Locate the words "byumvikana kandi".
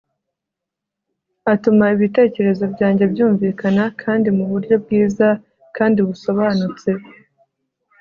3.13-4.27